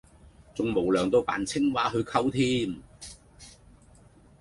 [0.55, 2.75] 仲無良到扮青蛙去溝添!